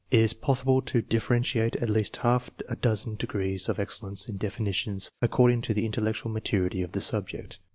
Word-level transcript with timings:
It 0.09 0.19
is 0.19 0.33
possible 0.33 0.81
to 0.81 1.03
differentiate 1.03 1.75
at 1.75 1.87
least 1.87 2.17
a 2.17 2.21
half 2.21 2.49
dozen 2.81 3.17
degrees 3.17 3.69
of 3.69 3.77
excellence 3.77 4.27
in 4.27 4.37
definitions, 4.37 5.11
ac 5.21 5.29
cording 5.29 5.61
to 5.61 5.75
the 5.75 5.85
intellectual 5.85 6.31
maturity 6.31 6.81
of 6.81 6.93
the 6.93 7.01
subject. 7.01 7.59